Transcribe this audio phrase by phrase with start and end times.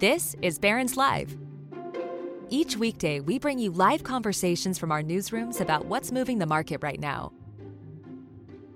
[0.00, 1.36] This is Barron's Live.
[2.48, 6.78] Each weekday, we bring you live conversations from our newsrooms about what's moving the market
[6.82, 7.34] right now.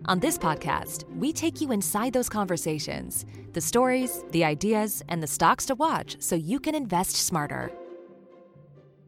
[0.04, 3.24] On this podcast, we take you inside those conversations
[3.54, 7.72] the stories, the ideas, and the stocks to watch so you can invest smarter.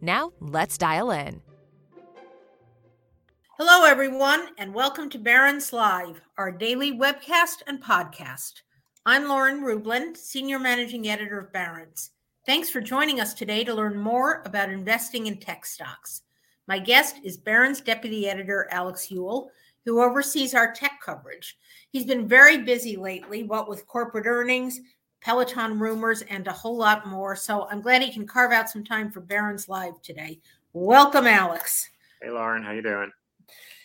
[0.00, 1.42] Now, let's dial in.
[3.58, 8.62] Hello, everyone, and welcome to Barron's Live, our daily webcast and podcast.
[9.08, 12.10] I'm Lauren Rublin, Senior Managing Editor of Barron's.
[12.44, 16.22] Thanks for joining us today to learn more about investing in tech stocks.
[16.66, 19.48] My guest is Barron's Deputy Editor Alex Eule,
[19.84, 21.56] who oversees our tech coverage.
[21.90, 24.80] He's been very busy lately, what with corporate earnings,
[25.20, 27.36] Peloton rumors, and a whole lot more.
[27.36, 30.40] So I'm glad he can carve out some time for Barron's Live today.
[30.72, 31.88] Welcome, Alex.
[32.20, 33.12] Hey, Lauren, how you doing?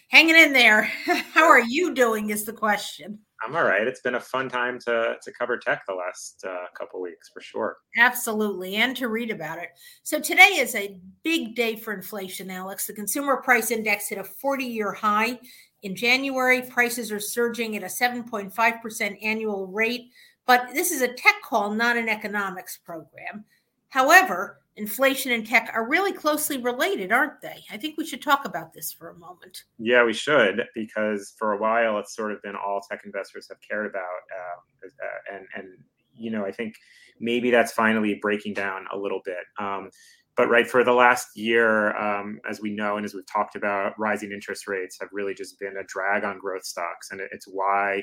[0.07, 0.81] Hanging in there.
[1.31, 2.31] How are you doing?
[2.31, 3.19] Is the question.
[3.43, 3.87] I'm all right.
[3.87, 7.41] It's been a fun time to to cover tech the last uh, couple weeks for
[7.41, 7.77] sure.
[7.97, 9.69] Absolutely, and to read about it.
[10.03, 12.85] So today is a big day for inflation, Alex.
[12.87, 15.39] The consumer price index hit a 40-year high
[15.81, 16.61] in January.
[16.61, 20.11] Prices are surging at a 7.5% annual rate,
[20.45, 23.45] but this is a tech call, not an economics program.
[23.89, 27.63] However, inflation and tech are really closely related, aren't they?
[27.69, 29.63] I think we should talk about this for a moment.
[29.77, 33.57] Yeah, we should, because for a while it's sort of been all tech investors have
[33.67, 35.77] cared about, um, uh, and and
[36.15, 36.75] you know I think
[37.19, 39.43] maybe that's finally breaking down a little bit.
[39.59, 39.89] Um,
[40.37, 43.99] but right for the last year, um, as we know and as we've talked about,
[43.99, 48.01] rising interest rates have really just been a drag on growth stocks, and it's why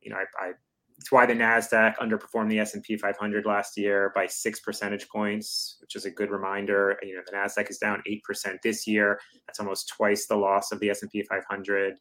[0.00, 0.52] you know I, I
[0.98, 5.94] it's why the Nasdaq underperformed the S&P 500 last year by 6 percentage points, which
[5.94, 6.98] is a good reminder.
[7.02, 9.20] You know, the Nasdaq is down 8% this year.
[9.46, 11.94] That's almost twice the loss of the S&P 500.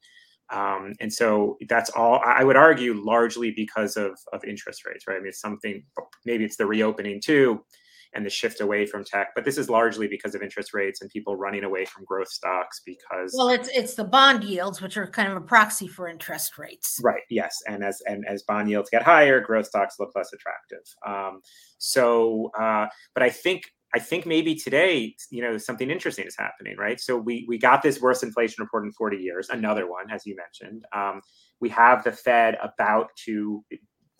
[0.51, 5.15] Um, and so that's all I would argue largely because of, of interest rates, right?
[5.15, 5.83] I mean, it's something,
[6.25, 7.63] maybe it's the reopening too
[8.15, 9.29] and the shift away from tech.
[9.35, 12.81] But this is largely because of interest rates and people running away from growth stocks
[12.85, 16.57] because well, it's it's the bond yields which are kind of a proxy for interest
[16.57, 16.99] rates.
[17.03, 17.23] Right.
[17.29, 17.57] Yes.
[17.67, 20.85] And as and as bond yields get higher, growth stocks look less attractive.
[21.05, 21.41] Um,
[21.77, 23.63] so, uh, but I think
[23.95, 26.99] I think maybe today, you know, something interesting is happening, right?
[26.99, 30.35] So we we got this worst inflation report in 40 years, another one, as you
[30.35, 30.83] mentioned.
[30.93, 31.21] Um,
[31.61, 33.63] we have the Fed about to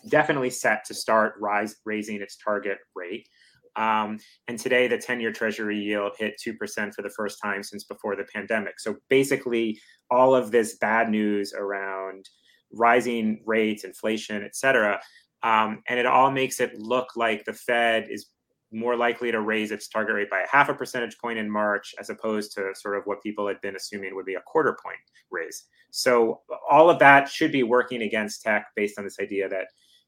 [0.07, 3.27] definitely set to start rise raising its target rate.
[3.75, 7.83] Um, and today, the 10 year Treasury yield hit 2% for the first time since
[7.83, 8.79] before the pandemic.
[8.79, 12.29] So basically, all of this bad news around
[12.71, 14.99] rising rates, inflation, et cetera,
[15.43, 18.27] um, and it all makes it look like the Fed is
[18.71, 21.93] more likely to raise its target rate by a half a percentage point in March,
[21.99, 24.97] as opposed to sort of what people had been assuming would be a quarter point
[25.31, 25.65] raise.
[25.91, 29.67] So all of that should be working against tech based on this idea that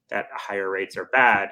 [0.09, 1.49] that higher rates are bad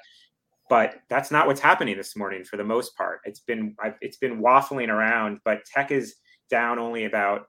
[0.69, 3.19] but that's not what's happening this morning for the most part.
[3.25, 6.15] It's been it's been waffling around, but tech is
[6.49, 7.47] down only about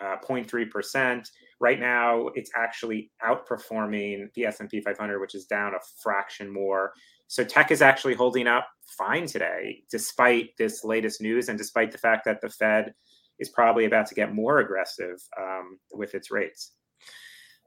[0.00, 1.28] uh, 0.3 percent
[1.60, 2.28] right now.
[2.34, 6.92] It's actually outperforming the S and P 500, which is down a fraction more.
[7.28, 11.98] So tech is actually holding up fine today, despite this latest news, and despite the
[11.98, 12.94] fact that the Fed
[13.38, 16.72] is probably about to get more aggressive um, with its rates.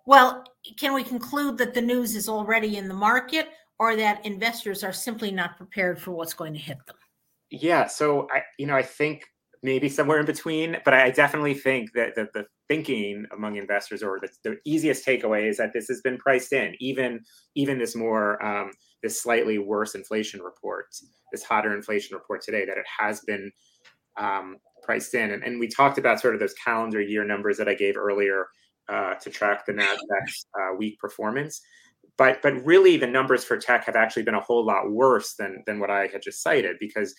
[0.06, 0.44] Well,
[0.80, 4.94] can we conclude that the news is already in the market, or that investors are
[4.94, 6.96] simply not prepared for what's going to hit them?
[7.50, 9.26] Yeah, so I, you know, I think
[9.64, 14.20] maybe somewhere in between, but I definitely think that, that the thinking among investors, or
[14.20, 16.76] the, the, easiest takeaway, is that this has been priced in.
[16.80, 17.22] Even
[17.56, 20.86] even this more um, this slightly worse inflation report,
[21.32, 23.52] this hotter inflation report today, that it has been
[24.18, 25.32] um, priced in.
[25.32, 28.48] And, and we talked about sort of those calendar year numbers that I gave earlier
[28.88, 31.62] uh, to track the Nasdaq's uh, weak performance
[32.20, 35.64] but but really the numbers for tech have actually been a whole lot worse than
[35.66, 37.16] than what I had just cited because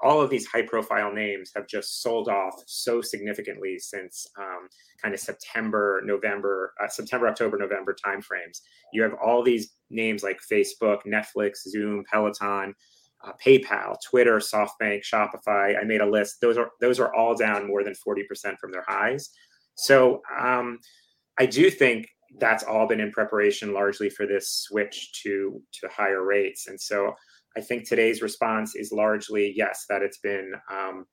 [0.00, 4.68] all of these high profile names have just sold off so significantly since um,
[5.00, 8.60] kind of September, November, uh, September, October, November timeframes.
[8.92, 12.74] You have all these names like Facebook, Netflix, Zoom, Peloton,
[13.24, 15.80] uh, PayPal, Twitter, SoftBank, Shopify.
[15.80, 16.36] I made a list.
[16.40, 19.30] Those are those are all down more than forty percent from their highs.
[19.74, 20.78] So um,
[21.38, 22.06] I do think
[22.38, 26.66] that's all been in preparation largely for this switch to to higher rates.
[26.66, 27.12] And so
[27.56, 31.06] I think today's response is largely yes that it's been um,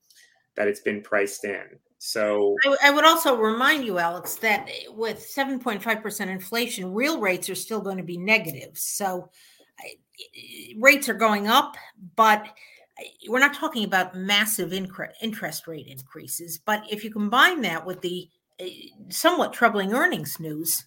[0.55, 1.63] that it's been priced in.
[1.99, 7.55] So I, I would also remind you, Alex, that with 7.5% inflation, real rates are
[7.55, 8.71] still going to be negative.
[8.73, 9.29] So
[10.77, 11.75] rates are going up,
[12.15, 12.47] but
[13.27, 16.59] we're not talking about massive interest rate increases.
[16.65, 18.27] But if you combine that with the
[19.09, 20.85] somewhat troubling earnings news,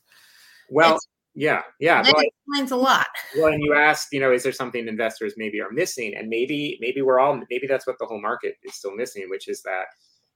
[0.70, 0.98] well,
[1.34, 2.02] Yeah, yeah.
[2.02, 3.06] That well, explains a lot.
[3.36, 6.14] Well, and you asked, you know, is there something investors maybe are missing?
[6.14, 9.48] And maybe, maybe we're all, maybe that's what the whole market is still missing, which
[9.48, 9.86] is that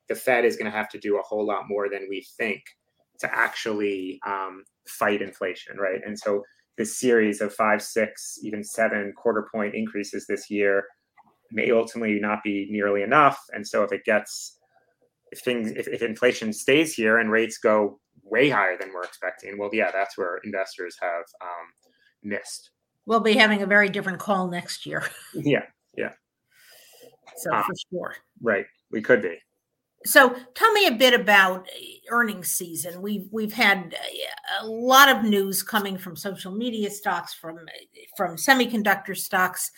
[0.08, 2.62] the Fed is going to have to do a whole lot more than we think
[3.20, 6.00] to actually um, fight inflation, right?
[6.04, 6.42] And so
[6.76, 10.84] this series of five, six, even seven quarter point increases this year
[11.52, 13.38] may ultimately not be nearly enough.
[13.52, 14.57] And so if it gets,
[15.32, 19.58] if things, if, if inflation stays here and rates go way higher than we're expecting,
[19.58, 21.66] well, yeah, that's where investors have um,
[22.22, 22.70] missed.
[23.06, 25.02] We'll be having a very different call next year.
[25.34, 25.64] yeah,
[25.96, 26.12] yeah.
[27.36, 28.16] So um, for sure.
[28.42, 29.38] Right, we could be.
[30.04, 31.70] So tell me a bit about uh,
[32.10, 33.02] earnings season.
[33.02, 37.58] We've we've had uh, a lot of news coming from social media stocks, from
[38.16, 39.70] from semiconductor stocks.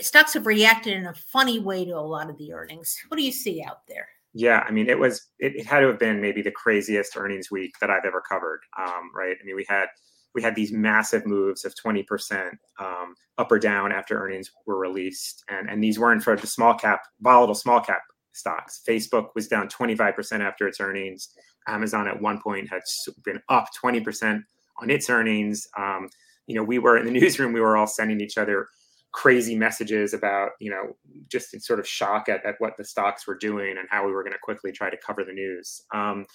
[0.00, 2.96] Stocks have reacted in a funny way to a lot of the earnings.
[3.08, 4.08] What do you see out there?
[4.34, 7.50] Yeah, I mean, it was it, it had to have been maybe the craziest earnings
[7.50, 8.60] week that I've ever covered.
[8.78, 9.36] Um, right?
[9.40, 9.86] I mean, we had
[10.34, 12.50] we had these massive moves of 20%
[12.80, 15.44] um, up or down after earnings were released.
[15.48, 18.02] And, and these weren't for the small cap, volatile small cap
[18.32, 18.82] stocks.
[18.86, 21.28] Facebook was down 25% after its earnings.
[21.68, 22.82] Amazon at one point had
[23.24, 24.42] been up 20%
[24.82, 25.68] on its earnings.
[25.78, 26.08] Um,
[26.46, 28.66] you know, we were in the newsroom, we were all sending each other
[29.14, 30.96] crazy messages about, you know,
[31.28, 34.24] just sort of shock at, at what the stocks were doing and how we were
[34.24, 35.82] going to quickly try to cover the news.
[35.94, 36.26] Um,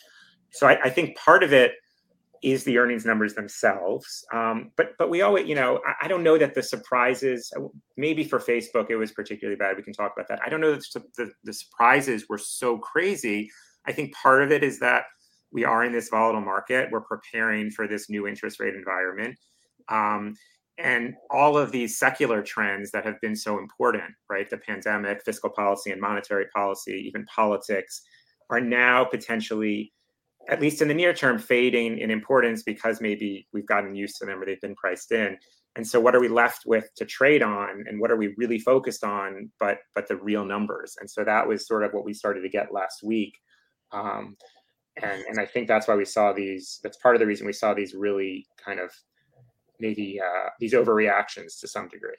[0.51, 1.73] so I, I think part of it
[2.41, 4.25] is the earnings numbers themselves.
[4.33, 7.51] Um, but but we always, you know, I, I, don't know that the surprises.
[7.97, 9.75] Maybe for Facebook, it was particularly bad.
[9.75, 10.39] We can talk about that.
[10.45, 10.85] I don't know that
[11.17, 13.51] the, the surprises were so crazy.
[13.85, 15.03] I think part of it is that
[15.51, 16.87] we are in this volatile market.
[16.91, 19.37] We're preparing for this new interest rate environment.
[19.89, 20.35] Um,
[20.79, 24.49] and all of these secular trends that have been so important, right?
[24.49, 28.01] The pandemic, fiscal policy and monetary policy, even politics,
[28.49, 29.91] are now potentially
[30.47, 34.25] at least in the near term, fading in importance because maybe we've gotten used to
[34.25, 35.37] them or they've been priced in.
[35.75, 38.57] And so, what are we left with to trade on, and what are we really
[38.57, 39.51] focused on?
[39.59, 40.95] But but the real numbers.
[40.99, 43.33] And so that was sort of what we started to get last week.
[43.91, 44.35] Um,
[45.01, 46.79] and and I think that's why we saw these.
[46.81, 48.91] That's part of the reason we saw these really kind of
[49.79, 52.15] maybe uh, these overreactions to some degree.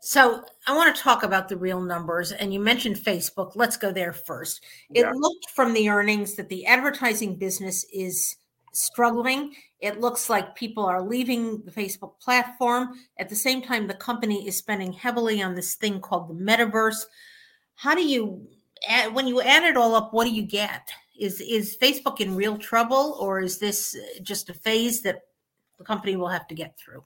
[0.00, 2.32] So I want to talk about the real numbers.
[2.32, 3.52] And you mentioned Facebook.
[3.54, 4.62] Let's go there first.
[4.92, 5.12] It yeah.
[5.14, 8.36] looked from the earnings that the advertising business is
[8.74, 9.54] struggling.
[9.80, 12.98] It looks like people are leaving the Facebook platform.
[13.18, 17.06] At the same time, the company is spending heavily on this thing called the metaverse.
[17.76, 18.46] How do you,
[19.12, 20.92] when you add it all up, what do you get?
[21.18, 25.22] Is is Facebook in real trouble, or is this just a phase that
[25.78, 27.04] the company will have to get through?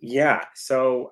[0.00, 0.42] Yeah.
[0.54, 1.10] So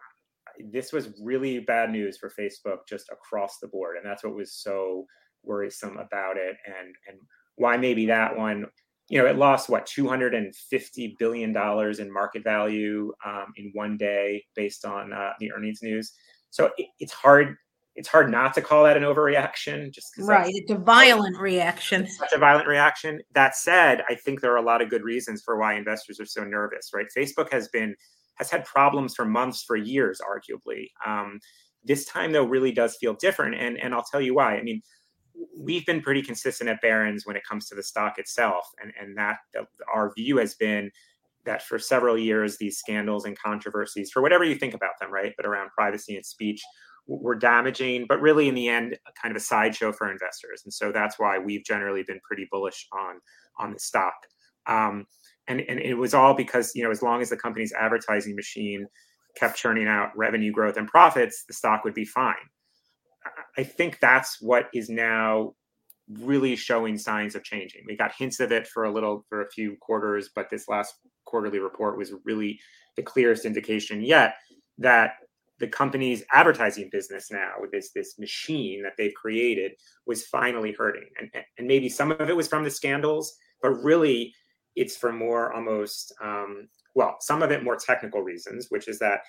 [0.59, 4.53] this was really bad news for Facebook just across the board, and that's what was
[4.53, 5.07] so
[5.43, 7.19] worrisome about it, and and
[7.57, 8.67] why maybe that one,
[9.09, 14.45] you know, it lost what 250 billion dollars in market value um, in one day
[14.55, 16.13] based on uh, the earnings news.
[16.51, 17.57] So it, it's hard.
[17.99, 20.49] It's hard not to call that an overreaction, just right.
[20.49, 22.07] It's a violent reaction.
[22.07, 23.21] Such a violent reaction.
[23.35, 26.27] That said, I think there are a lot of good reasons for why investors are
[26.27, 26.91] so nervous.
[26.95, 27.07] Right?
[27.17, 27.97] Facebook has been
[28.37, 30.87] has had problems for months, for years, arguably.
[31.05, 31.41] Um,
[31.85, 33.57] this time, though, really does feel different.
[33.57, 34.57] And, and I'll tell you why.
[34.57, 34.81] I mean,
[35.57, 38.69] we've been pretty consistent at Barron's when it comes to the stock itself.
[38.81, 40.91] And, and that, that our view has been
[41.47, 45.33] that for several years, these scandals and controversies, for whatever you think about them, right,
[45.37, 46.63] but around privacy and speech,
[47.09, 50.63] were damaging, but really in the end, kind of a sideshow for investors.
[50.65, 53.17] And so that's why we've generally been pretty bullish on
[53.59, 54.15] on the stock.
[54.67, 55.07] Um,
[55.49, 58.87] and and it was all because you know as long as the company's advertising machine
[59.37, 62.35] kept churning out revenue growth and profits, the stock would be fine.
[63.57, 65.55] I think that's what is now
[66.23, 67.83] really showing signs of changing.
[67.87, 70.95] We got hints of it for a little for a few quarters, but this last
[71.25, 72.61] quarterly report was really
[72.97, 74.35] the clearest indication yet
[74.79, 75.13] that
[75.61, 79.73] the company's advertising business now with this this machine that they've created
[80.07, 81.09] was finally hurting.
[81.19, 84.35] And and maybe some of it was from the scandals but really
[84.77, 89.21] it's for more almost um, well some of it more technical reasons which is that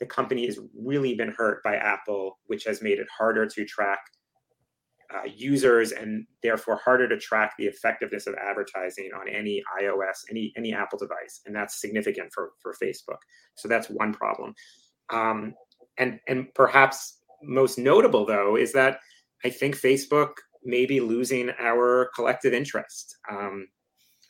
[0.00, 4.00] the company has really been hurt by apple which has made it harder to track
[5.14, 10.52] uh, users and therefore harder to track the effectiveness of advertising on any ios any
[10.54, 11.40] any apple device.
[11.46, 13.16] And that's significant for for facebook.
[13.54, 14.54] So that's one problem.
[15.10, 15.54] Um,
[15.98, 19.00] and and perhaps most notable though is that
[19.44, 20.32] i think facebook
[20.64, 23.68] may be losing our collective interest um,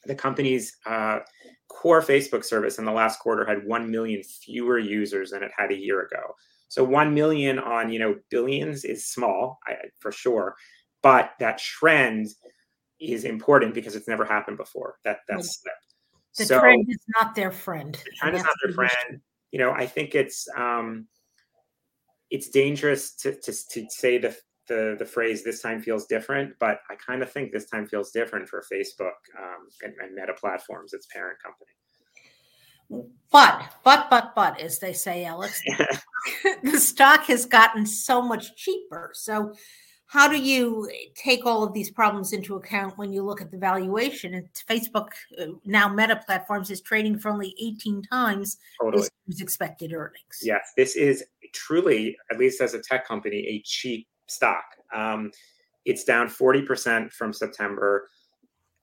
[0.05, 1.21] the company's uh,
[1.69, 5.71] core Facebook service in the last quarter had 1 million fewer users than it had
[5.71, 6.35] a year ago.
[6.69, 10.57] So 1 million on, you know, billions is small I, for sure,
[11.03, 12.29] but that trend
[13.01, 14.97] is important because it's never happened before.
[15.05, 15.63] That that's.
[16.37, 17.95] The so, trend is not their friend.
[17.95, 19.21] The trend is not their friend.
[19.51, 21.07] You know, I think it's um,
[22.31, 24.37] it's dangerous to, to, to say the,
[24.69, 28.11] the the phrase "this time feels different," but I kind of think this time feels
[28.11, 31.71] different for Facebook um, and, and Meta Platforms, its parent company.
[33.31, 35.61] But, but, but, but, as they say, Alex,
[36.63, 39.11] the stock has gotten so much cheaper.
[39.13, 39.53] So,
[40.07, 43.59] how do you take all of these problems into account when you look at the
[43.59, 44.33] valuation?
[44.33, 45.09] And Facebook,
[45.39, 49.07] uh, now Meta Platforms, is trading for only 18 times totally.
[49.27, 50.39] this expected earnings.
[50.43, 54.65] Yes, this is truly, at least as a tech company, a cheap stock.
[54.95, 55.31] Um,
[55.85, 58.09] it's down 40% from September.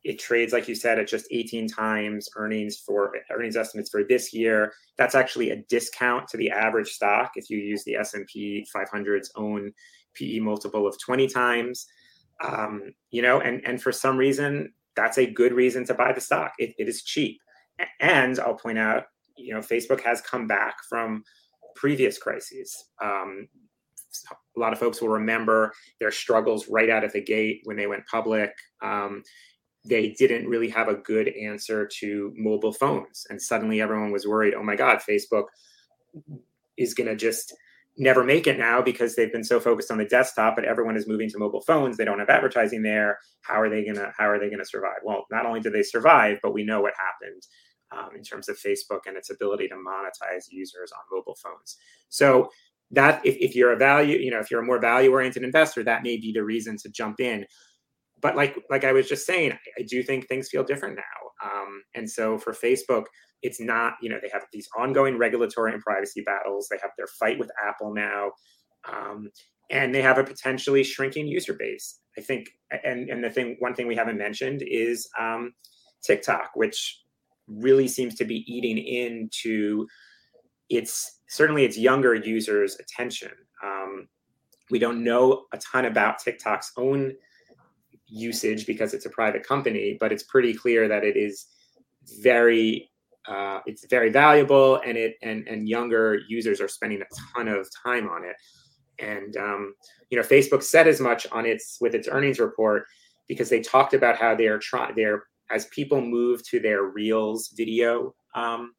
[0.04, 4.34] It trades like you said at just 18 times earnings for earnings estimates for this
[4.34, 4.74] year.
[4.98, 9.72] That's actually a discount to the average stock if you use the s&p 500's own
[10.14, 11.88] pe multiple of 20 times.
[12.44, 16.22] Um, you know and and for some reason that's a good reason to buy the
[16.22, 16.54] stock.
[16.60, 17.40] It, it is cheap.
[18.00, 19.06] And i'll point out
[19.38, 21.24] you know facebook has come back from
[21.76, 22.76] previous crises.
[23.04, 23.48] Um,
[24.56, 27.88] a lot of folks will remember their struggles right out of the gate when they
[27.88, 28.52] went public.
[28.82, 29.24] Um,
[29.88, 33.26] they didn't really have a good answer to mobile phones.
[33.30, 35.46] And suddenly everyone was worried, oh my God, Facebook
[36.78, 37.54] is going to just
[37.98, 41.08] never make it now because they've been so focused on the desktop but everyone is
[41.08, 41.96] moving to mobile phones.
[41.96, 43.20] They don't have advertising there.
[43.42, 45.00] How are they going to how are they going to survive?
[45.04, 47.44] Well not only did they survive but we know what happened
[47.98, 51.78] um, in terms of facebook and its ability to monetize users on mobile phones
[52.10, 52.50] so
[52.92, 55.84] that if, if you're a value you know if you're a more value oriented investor
[55.84, 57.46] that may be the reason to jump in
[58.22, 61.50] but like like I was just saying, I, do think things feel different now.
[61.52, 63.04] Um, and so for Facebook,
[63.42, 66.68] it's not you know they have these ongoing regulatory and privacy battles.
[66.70, 68.32] They have their fight with Apple now,
[68.92, 69.30] um,
[69.70, 72.00] and they have a potentially shrinking user base.
[72.18, 72.48] I think,
[72.84, 75.54] and and the thing one thing we haven't mentioned is um,
[76.04, 77.02] TikTok, which
[77.48, 79.88] really seems to be eating into
[80.70, 83.32] its certainly its younger users' attention.
[83.64, 84.08] Um,
[84.72, 87.14] we don't know a ton about TikTok's own
[88.08, 91.48] usage because it's a private company, but it's pretty clear that it is
[92.22, 92.92] very
[93.28, 97.68] uh, it's very valuable and it and and younger users are spending a ton of
[97.84, 98.36] time on it
[99.00, 99.74] and um,
[100.10, 102.86] you know facebook said as much on its with its earnings report
[103.28, 108.14] because they talked about how they're trying they're as people move to their reels video
[108.36, 108.74] um,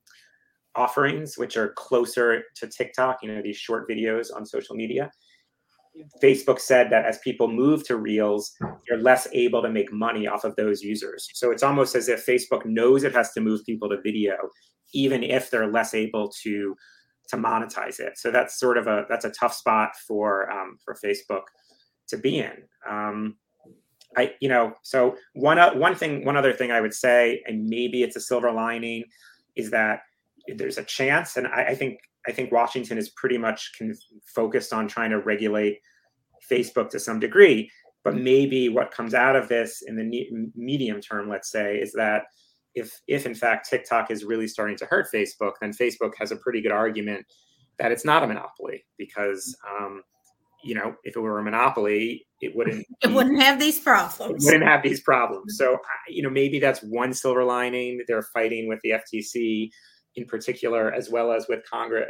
[0.75, 5.11] offerings which are closer to tiktok you know these short videos on social media
[6.23, 8.53] Facebook said that as people move to Reels,
[8.87, 11.29] they're less able to make money off of those users.
[11.35, 14.35] So it's almost as if Facebook knows it has to move people to video,
[14.93, 16.77] even if they're less able to
[17.29, 18.17] to monetize it.
[18.17, 21.43] So that's sort of a that's a tough spot for um, for Facebook
[22.09, 22.63] to be in.
[22.89, 23.37] Um,
[24.17, 27.67] I you know so one uh, one thing one other thing I would say, and
[27.67, 29.05] maybe it's a silver lining,
[29.57, 30.01] is that
[30.57, 33.95] there's a chance, and I, I think I think Washington is pretty much con-
[34.35, 35.79] focused on trying to regulate
[36.51, 37.71] Facebook to some degree.
[38.05, 41.93] But maybe what comes out of this in the ne- medium term, let's say, is
[41.95, 42.25] that
[42.75, 46.37] if if in fact TikTok is really starting to hurt Facebook, then Facebook has a
[46.37, 47.27] pretty good argument
[47.79, 50.03] that it's not a monopoly because um,
[50.67, 54.45] you know if it were a monopoly, it wouldn't it wouldn't have these problems.
[54.45, 55.57] It wouldn't have these problems.
[55.57, 56.13] So mm-hmm.
[56.13, 58.03] you know maybe that's one silver lining.
[58.07, 59.71] They're fighting with the FTC
[60.17, 62.09] in particular, as well as with Congress,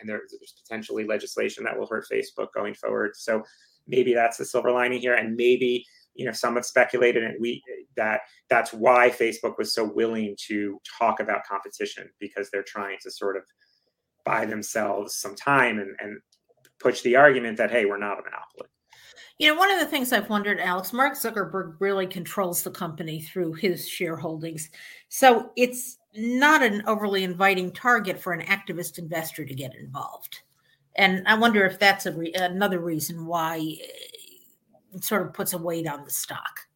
[0.00, 0.34] and there's
[0.66, 3.12] potentially legislation that will hurt Facebook going forward.
[3.14, 3.42] So
[3.86, 7.62] maybe that's the silver lining here, and maybe you know some have speculated and we
[7.96, 13.10] that that's why Facebook was so willing to talk about competition because they're trying to
[13.10, 13.44] sort of
[14.24, 16.18] buy themselves some time and, and
[16.80, 18.68] push the argument that hey, we're not a monopoly.
[19.38, 23.20] You know, one of the things I've wondered, Alex, Mark Zuckerberg really controls the company
[23.20, 24.62] through his shareholdings.
[25.08, 30.40] So it's not an overly inviting target for an activist investor to get involved.
[30.96, 35.86] And I wonder if that's re- another reason why it sort of puts a weight
[35.86, 36.67] on the stock.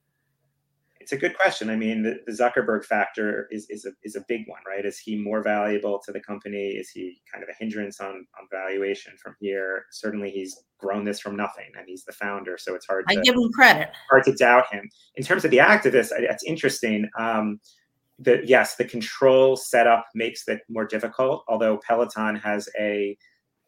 [1.03, 1.69] It's a good question.
[1.69, 4.87] I mean, the, the, Zuckerberg factor is, is, a, is a big one, right?
[4.87, 6.69] Is he more valuable to the company?
[6.69, 9.85] Is he kind of a hindrance on, on valuation from here?
[9.91, 13.09] Certainly, he's grown this from nothing, and he's the founder, so it's hard.
[13.09, 13.91] To, I give him credit.
[14.11, 14.89] Hard to doubt him.
[15.17, 17.09] In terms of the activists, that's interesting.
[17.19, 17.61] Um,
[18.19, 21.45] the yes, the control setup makes it more difficult.
[21.49, 23.17] Although Peloton has a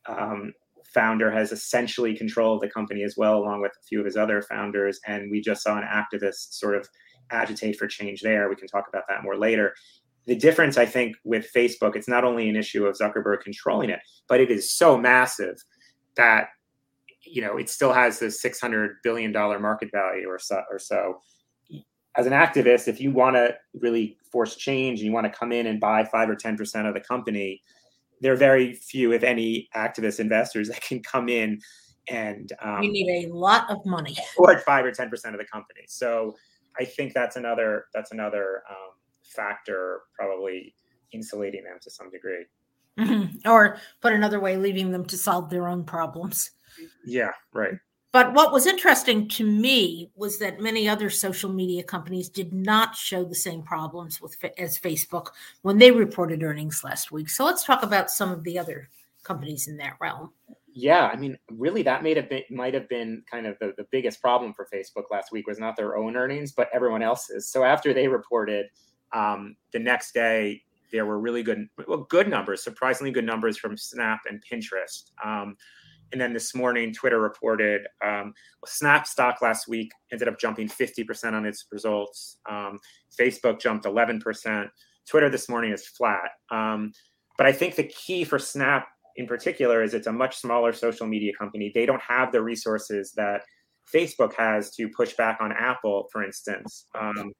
[0.06, 0.52] um,
[0.94, 4.16] founder has essentially control of the company as well, along with a few of his
[4.16, 5.00] other founders.
[5.06, 6.88] And we just saw an activist sort of
[7.30, 8.48] agitate for change there.
[8.48, 9.74] We can talk about that more later.
[10.26, 14.00] The difference, I think, with Facebook, it's not only an issue of Zuckerberg controlling it,
[14.28, 15.56] but it is so massive
[16.16, 16.48] that
[17.26, 21.20] you know it still has this 600 billion dollar market value or so or so
[22.16, 25.52] as an activist, if you want to really force change and you want to come
[25.52, 27.62] in and buy five or ten percent of the company,
[28.20, 31.60] there are very few, if any, activist investors that can come in
[32.08, 35.46] and um, you need a lot of money or five or ten percent of the
[35.46, 35.80] company.
[35.88, 36.36] So
[36.78, 40.74] I think that's another that's another um, factor probably
[41.12, 42.44] insulating them to some degree.
[42.98, 43.48] Mm-hmm.
[43.48, 46.52] Or put another way, leaving them to solve their own problems.
[47.04, 47.74] Yeah, right.
[48.12, 52.94] But what was interesting to me was that many other social media companies did not
[52.94, 55.30] show the same problems with as Facebook
[55.62, 57.28] when they reported earnings last week.
[57.28, 58.88] So let's talk about some of the other
[59.24, 60.30] companies in that realm.
[60.76, 64.66] Yeah, I mean, really, that might have been kind of the, the biggest problem for
[64.74, 67.48] Facebook last week was not their own earnings, but everyone else's.
[67.50, 68.66] So after they reported,
[69.12, 73.76] um, the next day there were really good, well, good numbers, surprisingly good numbers from
[73.76, 75.12] Snap and Pinterest.
[75.24, 75.56] Um,
[76.10, 78.34] and then this morning, Twitter reported um,
[78.66, 82.38] Snap stock last week ended up jumping 50% on its results.
[82.50, 82.80] Um,
[83.16, 84.68] Facebook jumped 11%.
[85.08, 86.30] Twitter this morning is flat.
[86.50, 86.92] Um,
[87.36, 91.06] but I think the key for Snap in particular is it's a much smaller social
[91.06, 91.70] media company.
[91.74, 93.42] They don't have the resources that
[93.92, 96.86] Facebook has to push back on Apple, for instance.
[96.98, 97.32] Um,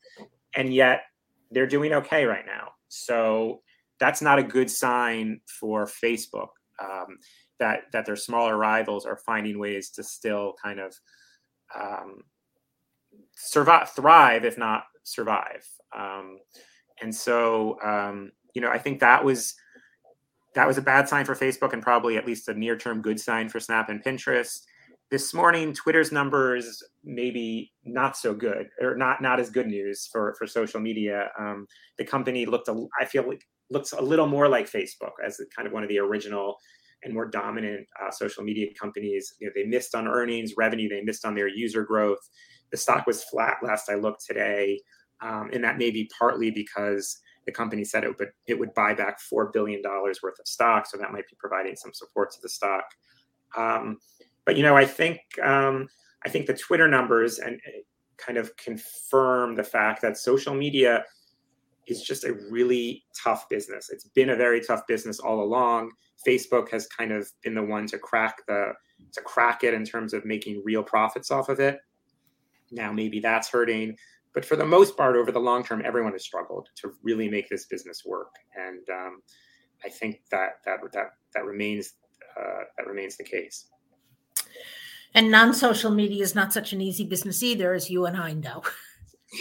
[0.56, 1.02] and yet
[1.50, 2.70] they're doing okay right now.
[2.88, 3.62] So
[3.98, 6.48] that's not a good sign for Facebook.
[6.82, 7.18] Um,
[7.60, 10.94] that that their smaller rivals are finding ways to still kind of
[11.74, 12.22] um,
[13.36, 15.64] survive, thrive, if not survive.
[15.96, 16.38] Um,
[17.00, 19.54] and so, um, you know, I think that was
[20.54, 23.48] that was a bad sign for Facebook, and probably at least a near-term good sign
[23.48, 24.60] for Snap and Pinterest.
[25.10, 30.34] This morning, Twitter's numbers maybe not so good, or not not as good news for
[30.38, 31.28] for social media.
[31.38, 31.66] Um,
[31.98, 35.66] the company looked, a, I feel like, looks a little more like Facebook as kind
[35.66, 36.56] of one of the original
[37.02, 39.34] and more dominant uh, social media companies.
[39.40, 42.18] You know, they missed on earnings, revenue, they missed on their user growth.
[42.70, 44.80] The stock was flat last I looked today,
[45.20, 48.94] um, and that may be partly because the company said it would it would buy
[48.94, 52.40] back four billion dollars worth of stock, so that might be providing some support to
[52.42, 52.84] the stock.
[53.56, 53.98] Um,
[54.44, 55.88] but you know, I think um,
[56.24, 57.80] I think the Twitter numbers and uh,
[58.16, 61.04] kind of confirm the fact that social media
[61.86, 63.90] is just a really tough business.
[63.90, 65.90] It's been a very tough business all along.
[66.26, 68.72] Facebook has kind of been the one to crack the
[69.12, 71.78] to crack it in terms of making real profits off of it.
[72.70, 73.96] Now maybe that's hurting,
[74.34, 77.48] but for the most part, over the long term, everyone has struggled to really make
[77.48, 79.22] this business work, and um,
[79.84, 81.94] I think that that that that remains
[82.38, 83.68] uh, that remains the case.
[85.14, 88.62] And non-social media is not such an easy business either, as you and I know.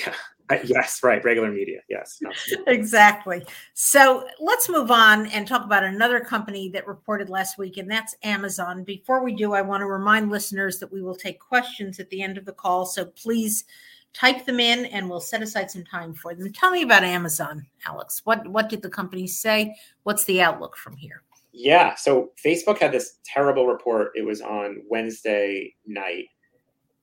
[0.07, 0.13] Yeah,
[0.49, 1.23] uh, yes, right.
[1.23, 1.79] Regular media.
[1.87, 2.19] Yes.
[2.67, 3.45] exactly.
[3.73, 8.15] So let's move on and talk about another company that reported last week, and that's
[8.23, 8.83] Amazon.
[8.83, 12.21] Before we do, I want to remind listeners that we will take questions at the
[12.21, 12.85] end of the call.
[12.85, 13.65] So please
[14.13, 16.51] type them in and we'll set aside some time for them.
[16.53, 18.21] Tell me about Amazon, Alex.
[18.23, 19.75] What what did the company say?
[20.03, 21.23] What's the outlook from here?
[21.51, 24.11] Yeah, so Facebook had this terrible report.
[24.15, 26.25] It was on Wednesday night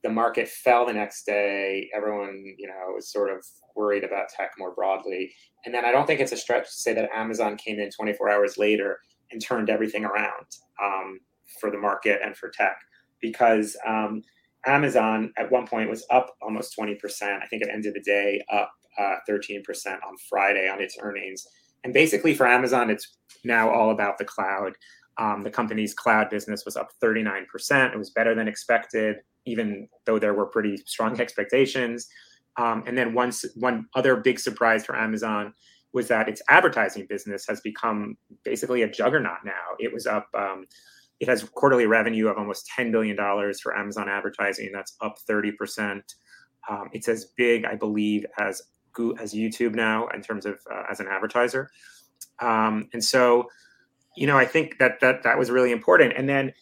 [0.03, 1.90] the market fell the next day.
[1.94, 3.44] Everyone, you know, was sort of
[3.77, 5.33] worried about tech more broadly.
[5.64, 8.31] And then I don't think it's a stretch to say that Amazon came in 24
[8.31, 8.99] hours later
[9.31, 10.46] and turned everything around
[10.83, 11.20] um,
[11.61, 12.79] for the market and for tech
[13.20, 14.23] because um,
[14.66, 16.96] Amazon at one point was up almost 20%.
[17.42, 21.46] I think it ended the day up uh, 13% on Friday on its earnings.
[21.85, 24.73] And basically for Amazon, it's now all about the cloud.
[25.18, 27.92] Um, the company's cloud business was up 39%.
[27.92, 32.09] It was better than expected even though there were pretty strong expectations.
[32.57, 35.55] Um, and then one one other big surprise for Amazon
[35.92, 39.77] was that its advertising business has become basically a juggernaut now.
[39.79, 40.29] It was up.
[40.35, 40.66] Um,
[41.21, 44.71] it has quarterly revenue of almost ten billion dollars for Amazon advertising.
[44.73, 46.15] That's up thirty percent.
[46.69, 48.63] Um, it's as big, I believe, as
[49.21, 51.71] as YouTube now in terms of uh, as an advertiser.
[52.41, 53.49] Um, and so,
[54.17, 56.15] you know, I think that that that was really important.
[56.17, 56.53] And then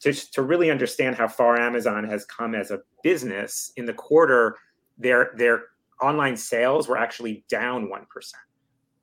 [0.00, 4.56] to, to really understand how far Amazon has come as a business in the quarter,
[4.98, 5.64] their their
[6.02, 8.42] online sales were actually down one percent,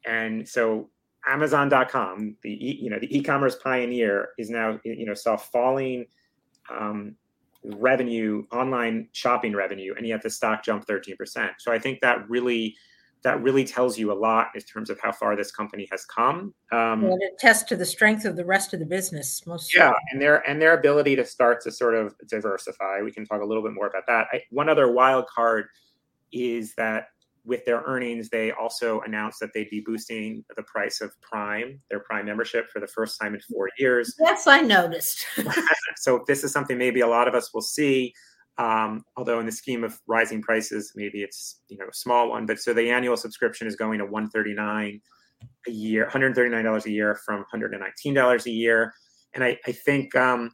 [0.06, 0.89] and so
[1.27, 6.05] Amazon.com, the e, you know the e-commerce pioneer, is now you know saw falling
[6.69, 7.15] um,
[7.63, 11.51] revenue, online shopping revenue, and yet the stock jumped thirteen percent.
[11.59, 12.75] So I think that really
[13.23, 16.53] that really tells you a lot in terms of how far this company has come.
[16.71, 19.45] Um, well, it attests to the strength of the rest of the business.
[19.47, 23.01] Most yeah, and their and their ability to start to sort of diversify.
[23.01, 24.27] We can talk a little bit more about that.
[24.31, 25.67] I, one other wild card
[26.33, 27.07] is that
[27.45, 31.99] with their earnings, they also announced that they'd be boosting the price of Prime, their
[31.99, 34.15] Prime membership, for the first time in four years.
[34.19, 35.25] Yes, I noticed.
[35.97, 38.13] so this is something maybe a lot of us will see.
[38.58, 42.45] Um, although in the scheme of rising prices, maybe it's you know a small one.
[42.45, 45.01] But so the annual subscription is going to 139
[45.67, 48.93] a year, 139 dollars a year from 119 dollars a year,
[49.34, 50.51] and I, I think um,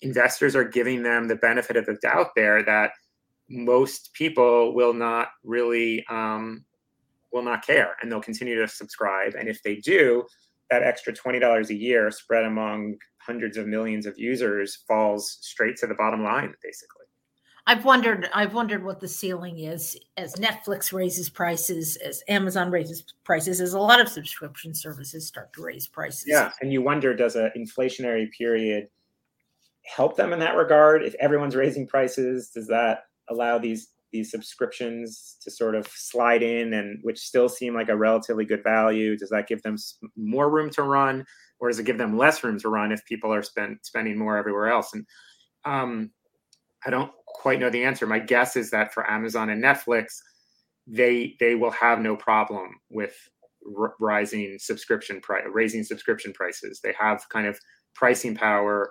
[0.00, 2.92] investors are giving them the benefit of the doubt there that
[3.50, 6.64] most people will not really um,
[7.32, 9.34] will not care and they'll continue to subscribe.
[9.34, 10.24] And if they do,
[10.70, 15.86] that extra $20 a year spread among hundreds of millions of users falls straight to
[15.86, 16.96] the bottom line, basically.
[17.66, 23.04] I've wondered I've wondered what the ceiling is as Netflix raises prices, as Amazon raises
[23.22, 26.24] prices, as a lot of subscription services start to raise prices.
[26.26, 28.88] Yeah, and you wonder does an inflationary period
[29.84, 31.04] help them in that regard?
[31.04, 36.74] If everyone's raising prices, does that allow these these subscriptions to sort of slide in
[36.74, 39.16] and which still seem like a relatively good value.
[39.16, 39.76] Does that give them
[40.16, 41.24] more room to run
[41.60, 44.36] or does it give them less room to run if people are spend, spending more
[44.36, 44.92] everywhere else?
[44.94, 45.06] And
[45.64, 46.10] um,
[46.84, 48.06] i don't quite know the answer.
[48.06, 50.16] My guess is that for amazon and netflix
[50.86, 53.14] they they will have no problem with
[53.78, 56.80] r- rising subscription price raising subscription prices.
[56.82, 57.58] They have kind of
[57.94, 58.90] pricing power.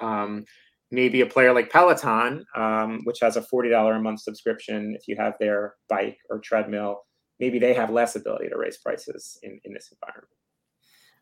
[0.00, 0.44] Um,
[0.90, 5.16] maybe a player like Peloton, um, which has a $40 a month subscription if you
[5.16, 7.02] have their bike or treadmill,
[7.38, 10.28] maybe they have less ability to raise prices in, in this environment.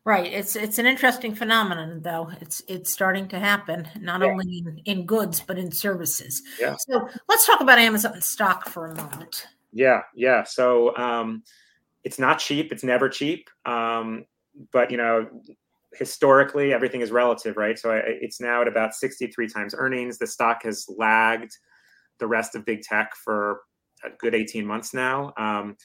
[0.05, 0.31] Right.
[0.31, 2.31] It's it's an interesting phenomenon though.
[2.39, 4.27] It's it's starting to happen not yeah.
[4.27, 6.41] only in, in goods but in services.
[6.59, 6.75] Yeah.
[6.79, 9.45] So let's talk about Amazon stock for a moment.
[9.71, 10.45] Yeah, yeah.
[10.45, 11.43] So um,
[12.03, 12.71] it's not cheap.
[12.71, 13.49] It's never cheap.
[13.65, 14.25] Um,
[14.71, 15.27] but you know,
[15.93, 17.77] historically everything is relative right?
[17.77, 20.17] So I, it's now at about 63 times earnings.
[20.17, 21.51] The stock has lagged
[22.19, 23.61] the rest of big tech for
[24.03, 25.33] a good 18 months now.
[25.37, 25.75] Um,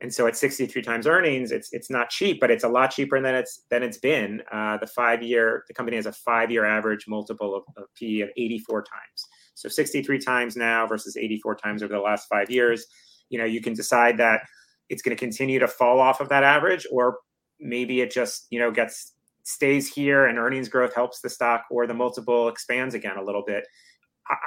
[0.00, 3.20] and so at 63 times earnings it's it's not cheap but it's a lot cheaper
[3.22, 4.42] than it's than it's been.
[4.52, 8.20] Uh, the five year the company has a five year average multiple of, of p
[8.20, 9.28] of 84 times.
[9.54, 12.86] So 63 times now versus 84 times over the last five years
[13.30, 14.40] you know you can decide that
[14.88, 17.18] it's going to continue to fall off of that average or
[17.60, 19.13] maybe it just you know gets
[19.44, 23.44] stays here and earnings growth helps the stock or the multiple expands again a little
[23.46, 23.66] bit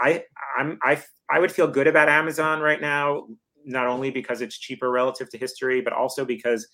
[0.01, 0.23] i
[0.57, 3.25] i'm i i would feel good about amazon right now
[3.63, 6.67] not only because it's cheaper relative to history but also because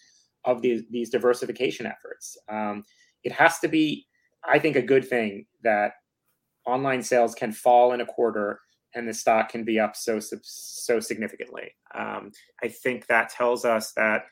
[0.46, 2.38] of these these diversification efforts.
[2.50, 2.84] Um,
[3.24, 4.06] it has to be
[4.46, 5.94] i think a good thing that
[6.66, 8.60] online sales can fall in a quarter
[8.96, 11.72] and the stock can be up so so significantly.
[11.96, 12.32] Um,
[12.64, 14.24] i think that tells us that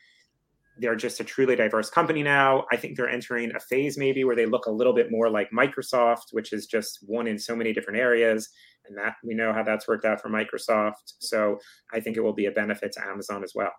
[0.82, 2.66] they're just a truly diverse company now.
[2.72, 5.50] I think they're entering a phase maybe where they look a little bit more like
[5.52, 8.50] Microsoft, which is just one in so many different areas.
[8.88, 11.14] And that we know how that's worked out for Microsoft.
[11.20, 11.60] So
[11.94, 13.72] I think it will be a benefit to Amazon as well.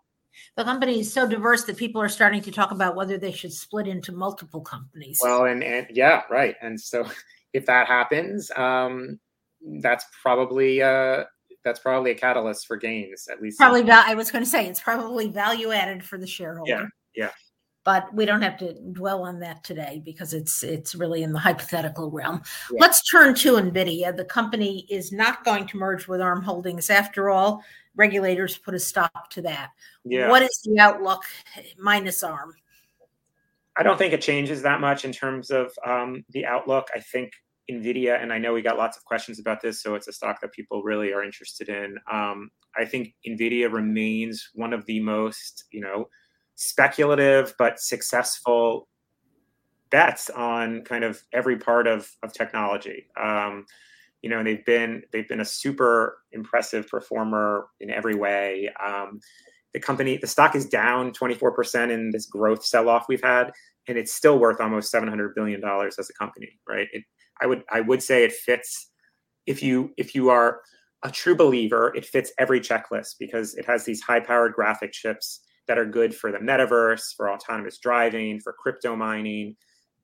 [0.56, 3.52] The company is so diverse that people are starting to talk about whether they should
[3.52, 5.20] split into multiple companies.
[5.22, 6.54] Well, and, and yeah, right.
[6.62, 7.04] And so
[7.52, 9.18] if that happens, um,
[9.80, 11.24] that's probably uh,
[11.64, 14.66] that's probably a catalyst for gains at least probably val- i was going to say
[14.66, 16.70] it's probably value added for the shareholder.
[16.70, 17.31] Yeah yeah.
[17.85, 21.38] But we don't have to dwell on that today because it's it's really in the
[21.38, 22.42] hypothetical realm.
[22.70, 22.79] Yeah.
[22.81, 24.16] let's turn to nvidia.
[24.16, 26.90] The company is not going to merge with arm holdings.
[26.90, 27.64] After all
[27.96, 29.70] regulators put a stop to that.
[30.05, 30.31] Yeah.
[30.31, 31.22] what is the outlook
[31.77, 32.55] minus arm?
[33.77, 36.88] I don't think it changes that much in terms of um, the outlook.
[36.94, 37.33] I think
[37.70, 40.40] Nvidia, and I know we got lots of questions about this, so it's a stock
[40.40, 41.96] that people really are interested in.
[42.11, 46.09] Um, I think Nvidia remains one of the most, you know,
[46.55, 48.88] speculative but successful
[49.90, 53.07] bets on kind of every part of of technology.
[53.20, 53.66] Um,
[54.22, 58.70] you know, they've been they've been a super impressive performer in every way.
[58.85, 59.20] Um,
[59.75, 63.51] the company, the stock is down 24% in this growth sell off we've had,
[63.88, 66.88] and it's still worth almost $700 billion as a company, right?
[66.92, 67.05] It,
[67.40, 68.90] I would I would say it fits
[69.47, 70.61] if you if you are
[71.05, 75.40] a true believer, it fits every checklist because it has these high powered graphic chips
[75.66, 79.57] that are good for the metaverse, for autonomous driving, for crypto mining.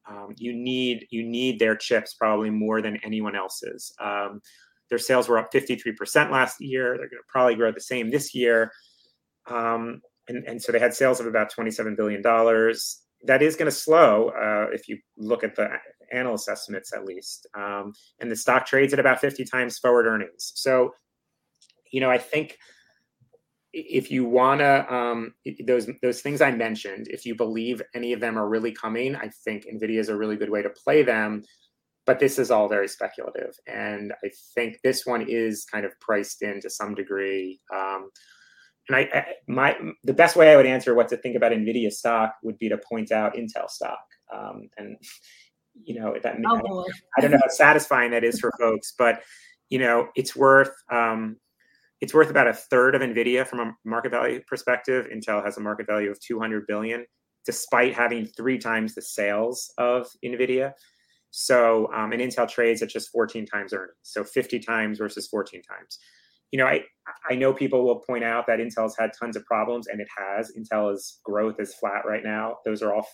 [0.09, 3.93] Um, you need you need their chips probably more than anyone else's.
[4.01, 4.41] Um,
[4.89, 6.97] their sales were up 53% last year.
[6.97, 8.73] They're going to probably grow the same this year.
[9.47, 12.23] Um, and, and so they had sales of about $27 billion.
[12.23, 15.69] That is going to slow uh, if you look at the
[16.13, 17.47] analyst estimates at least.
[17.57, 20.53] Um, and the stock trades at about 50 times forward earnings.
[20.55, 20.95] So,
[21.91, 22.59] you know, I think
[23.73, 25.35] if you want to um,
[25.67, 29.31] those those things I mentioned, if you believe any of them are really coming, I
[29.45, 31.43] think Nvidia is a really good way to play them.
[32.07, 36.41] But this is all very speculative, and I think this one is kind of priced
[36.41, 37.61] in to some degree.
[37.75, 38.09] Um,
[38.89, 41.93] and I, I, my the best way I would answer what to think about Nvidia
[41.93, 44.01] stock would be to point out Intel stock.
[44.35, 44.97] Um, and
[45.85, 49.23] you know that oh, I, I, don't know how satisfying that is for folks but
[49.71, 51.37] you know, it's worth um,
[52.01, 55.09] it's worth about a third of Nvidia from a market value perspective.
[55.13, 57.05] Intel has a market value of 200 billion,
[57.45, 60.73] despite having three times the sales of Nvidia.
[61.31, 65.61] So, um, and Intel trades at just 14 times earnings, so 50 times versus 14
[65.63, 65.99] times.
[66.51, 66.85] You know, I
[67.29, 70.53] I know people will point out that Intel's had tons of problems, and it has.
[70.57, 72.57] Intel's growth is flat right now.
[72.65, 73.07] Those are all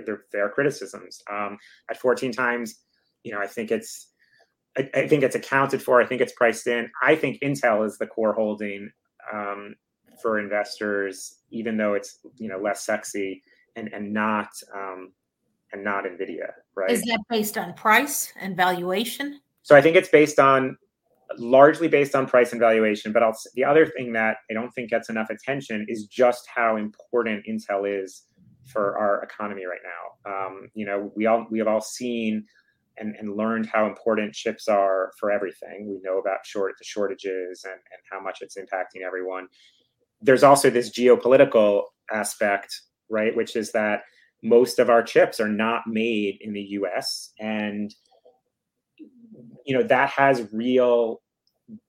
[0.00, 1.22] they're fair criticisms.
[1.30, 1.58] Um,
[1.90, 2.76] at 14 times,
[3.22, 4.08] you know, I think it's
[4.76, 6.00] I, I, think it's accounted for.
[6.00, 6.90] I think it's priced in.
[7.02, 8.90] I think Intel is the core holding
[9.32, 9.74] um,
[10.22, 13.42] for investors, even though it's you know less sexy
[13.76, 15.12] and and not um,
[15.72, 16.52] and not Nvidia.
[16.74, 16.90] Right?
[16.90, 19.40] Is that based on price and valuation?
[19.62, 20.76] So I think it's based on
[21.38, 23.12] largely based on price and valuation.
[23.12, 26.76] But I'll, the other thing that I don't think gets enough attention is just how
[26.76, 28.24] important Intel is
[28.72, 30.30] for our economy right now.
[30.32, 32.44] Um, you know, we all we have all seen
[32.98, 35.88] and, and learned how important chips are for everything.
[35.88, 39.48] We know about short the shortages and, and how much it's impacting everyone.
[40.20, 42.74] There's also this geopolitical aspect,
[43.10, 43.34] right?
[43.34, 44.02] Which is that
[44.42, 47.32] most of our chips are not made in the US.
[47.38, 47.94] And
[49.64, 51.22] you know, that has real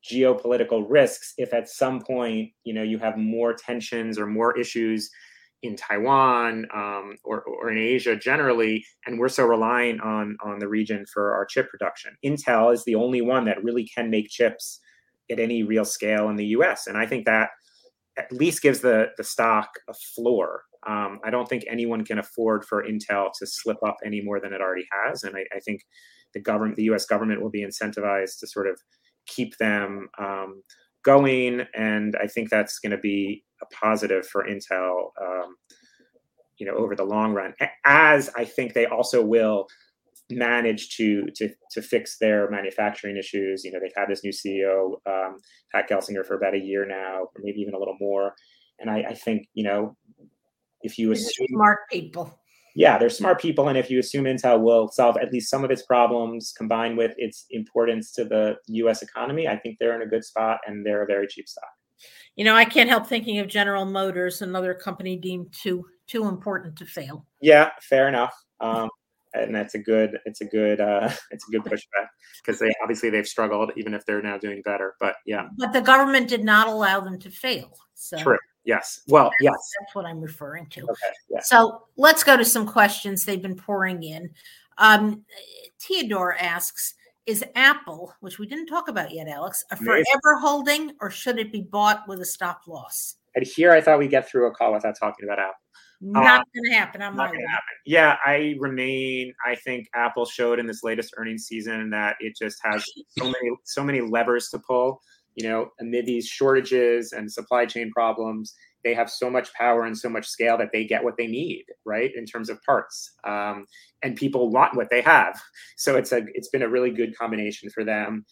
[0.09, 5.09] geopolitical risks if at some point, you know, you have more tensions or more issues
[5.63, 10.67] in Taiwan um, or, or in Asia generally, and we're so reliant on on the
[10.67, 12.15] region for our chip production.
[12.23, 14.81] Intel is the only one that really can make chips
[15.31, 17.49] at any real scale in the U.S., and I think that
[18.17, 20.63] at least gives the the stock a floor.
[20.85, 24.51] Um, I don't think anyone can afford for Intel to slip up any more than
[24.51, 25.81] it already has, and I, I think
[26.33, 27.05] the government, the U.S.
[27.05, 28.77] government, will be incentivized to sort of
[29.27, 30.61] keep them um,
[31.03, 35.55] going, and I think that's going to be a positive for Intel, um,
[36.57, 37.53] you know, over the long run.
[37.85, 39.67] As I think they also will
[40.29, 43.63] manage to to to fix their manufacturing issues.
[43.63, 45.37] You know, they've had this new CEO, um,
[45.73, 48.33] Pat Gelsinger, for about a year now, or maybe even a little more.
[48.79, 49.95] And I, I think you know,
[50.81, 52.39] if you assume smart people,
[52.75, 55.71] yeah, they're smart people, and if you assume Intel will solve at least some of
[55.71, 59.01] its problems, combined with its importance to the U.S.
[59.01, 61.69] economy, I think they're in a good spot, and they're a very cheap stock.
[62.35, 66.75] You know, I can't help thinking of General Motors, another company deemed too too important
[66.77, 67.25] to fail.
[67.41, 68.33] Yeah, fair enough.
[68.59, 68.89] Um,
[69.33, 72.07] and that's a good it's a good uh, it's a good pushback
[72.43, 74.95] because they obviously they've struggled even if they're now doing better.
[74.99, 77.77] But yeah, but the government did not allow them to fail.
[77.93, 78.37] So true.
[78.65, 79.01] Yes.
[79.07, 79.71] Well, that's, yes.
[79.79, 80.83] That's what I'm referring to.
[80.83, 81.13] Okay.
[81.29, 81.41] Yeah.
[81.41, 84.29] So let's go to some questions they've been pouring in.
[84.77, 85.23] Um,
[85.79, 86.95] Theodore asks
[87.25, 90.03] is Apple, which we didn't talk about yet, Alex, a Amazing.
[90.11, 93.15] forever holding or should it be bought with a stop loss?
[93.35, 95.53] And here I thought we'd get through a call without talking about Apple.
[96.05, 97.01] Not uh, going to happen.
[97.01, 97.63] I'm not going to happen.
[97.85, 99.33] Yeah, I remain.
[99.45, 102.83] I think Apple showed in this latest earnings season that it just has
[103.17, 105.01] so many, so many levers to pull.
[105.35, 109.97] You know, amid these shortages and supply chain problems, they have so much power and
[109.97, 113.13] so much scale that they get what they need, right, in terms of parts.
[113.23, 113.65] Um,
[114.03, 115.41] and people want what they have.
[115.77, 118.25] So it's a it's been a really good combination for them.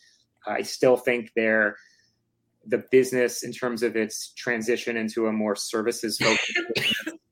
[0.45, 1.75] I still think they're
[2.65, 6.59] the business in terms of its transition into a more services focused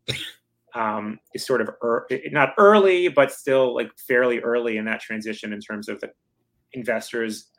[0.75, 5.53] um, is sort of er- not early, but still like fairly early in that transition
[5.53, 6.09] in terms of the
[6.73, 7.49] investors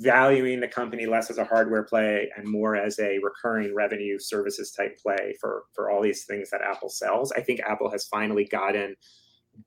[0.00, 4.72] valuing the company less as a hardware play and more as a recurring revenue services
[4.72, 7.32] type play for for all these things that Apple sells.
[7.32, 8.96] I think Apple has finally gotten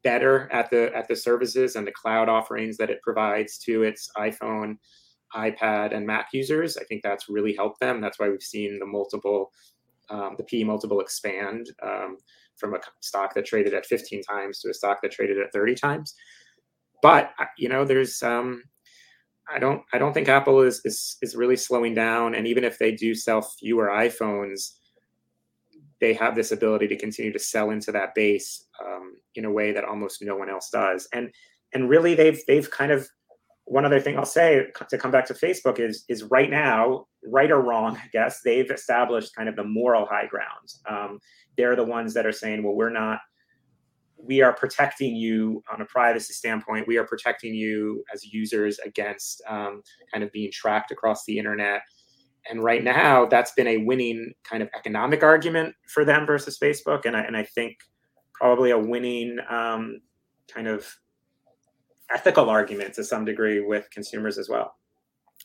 [0.03, 4.09] better at the at the services and the cloud offerings that it provides to its
[4.17, 4.77] iPhone,
[5.35, 6.77] iPad, and Mac users.
[6.77, 8.01] I think that's really helped them.
[8.01, 9.51] That's why we've seen the multiple
[10.09, 12.17] um, the P multiple expand um,
[12.57, 15.75] from a stock that traded at 15 times to a stock that traded at 30
[15.75, 16.15] times.
[17.01, 18.63] But you know, there's um,
[19.53, 22.35] I don't I don't think Apple is is is really slowing down.
[22.35, 24.71] And even if they do sell fewer iPhones,
[26.01, 29.71] they have this ability to continue to sell into that base um, in a way
[29.71, 31.07] that almost no one else does.
[31.13, 31.31] And
[31.73, 33.07] and really, they've they've kind of
[33.65, 37.51] one other thing I'll say to come back to Facebook is is right now, right
[37.51, 40.73] or wrong, I guess they've established kind of the moral high ground.
[40.87, 41.19] Um,
[41.57, 43.19] they're the ones that are saying, well, we're not
[44.25, 46.87] we are protecting you on a privacy standpoint.
[46.87, 51.81] We are protecting you as users against um, kind of being tracked across the internet.
[52.49, 57.05] And right now, that's been a winning kind of economic argument for them versus Facebook,
[57.05, 57.77] and I, and I think
[58.33, 60.01] probably a winning um,
[60.53, 60.87] kind of
[62.13, 64.75] ethical argument to some degree with consumers as well.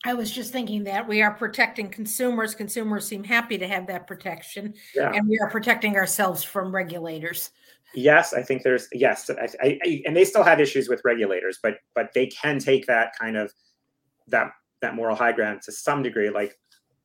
[0.04, 2.54] I was just thinking that we are protecting consumers.
[2.54, 5.12] Consumers seem happy to have that protection, yeah.
[5.12, 7.50] and we are protecting ourselves from regulators.
[7.94, 11.78] Yes, I think there's yes, I, I, and they still have issues with regulators, but
[11.94, 13.52] but they can take that kind of
[14.28, 16.56] that that moral high ground to some degree, like,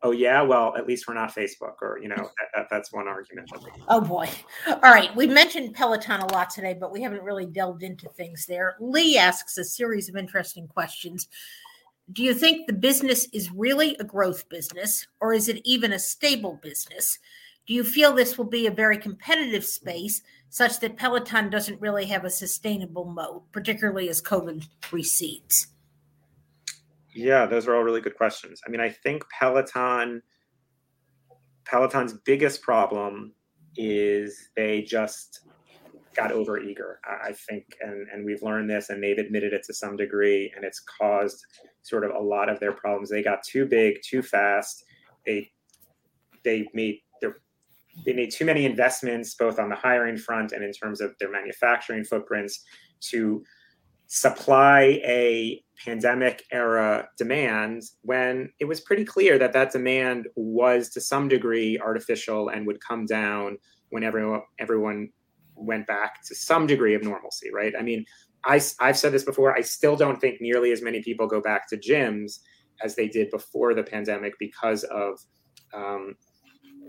[0.04, 3.08] oh yeah, well at least we're not Facebook, or you know that, that, that's one
[3.08, 3.50] argument.
[3.88, 4.30] Oh boy!
[4.68, 8.46] All right, we mentioned Peloton a lot today, but we haven't really delved into things
[8.46, 8.76] there.
[8.80, 11.28] Lee asks a series of interesting questions.
[12.14, 16.00] Do you think the business is really a growth business, or is it even a
[16.00, 17.18] stable business?
[17.66, 20.22] Do you feel this will be a very competitive space
[20.56, 25.68] such that Peloton doesn't really have a sustainable mode, particularly as COVID recedes?
[27.14, 28.62] Yeah, those are all really good questions.
[28.66, 30.22] I mean, I think Peloton
[31.66, 33.34] Peloton's biggest problem
[33.76, 35.42] is they just
[36.16, 37.02] got over eager.
[37.06, 40.64] I think, and and we've learned this, and they've admitted it to some degree, and
[40.64, 41.46] it's caused
[41.82, 43.10] sort of a lot of their problems.
[43.10, 44.86] They got too big, too fast.
[45.26, 45.52] They
[46.46, 47.02] they made
[48.06, 51.32] they made too many investments both on the hiring front and in terms of their
[51.32, 52.64] manufacturing footprints
[53.00, 53.44] to
[54.08, 61.02] supply a pandemic era demand when it was pretty clear that that demand was to
[61.02, 63.58] some degree artificial and would come down
[63.90, 65.10] when everyone everyone
[65.56, 67.74] went back to some degree of normalcy right?
[67.78, 68.06] I mean
[68.48, 71.68] I, i've said this before i still don't think nearly as many people go back
[71.70, 72.42] to gyms
[72.84, 75.20] as they did before the pandemic because of
[75.74, 76.16] um,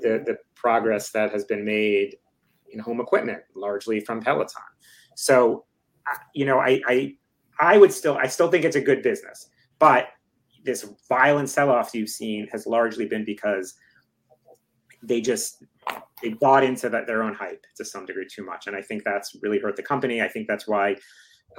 [0.02, 2.16] the, the progress that has been made
[2.70, 4.62] in home equipment, largely from Peloton.
[5.14, 5.64] So,
[6.34, 7.14] you know, I, I,
[7.58, 10.08] I would still, I still think it's a good business, but
[10.64, 13.74] this violent sell-off you've seen has largely been because
[15.02, 15.64] they just
[16.22, 19.04] they bought into that their own hype to some degree too much, and I think
[19.04, 20.20] that's really hurt the company.
[20.20, 20.96] I think that's why